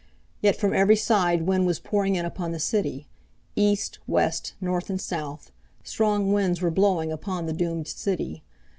Yet 0.41 0.55
from 0.55 0.73
every 0.73 0.95
side 0.95 1.43
wind 1.43 1.67
was 1.67 1.77
pouring 1.79 2.15
in 2.15 2.25
upon 2.25 2.53
the 2.53 2.59
city. 2.59 3.07
East, 3.55 3.99
west, 4.07 4.55
north, 4.59 4.89
and 4.89 4.99
south, 4.99 5.51
strong 5.83 6.33
winds 6.33 6.59
were 6.59 6.71
blowing 6.71 7.11
upon 7.11 7.45
the 7.45 7.53
doomed 7.53 7.87
city. 7.87 8.41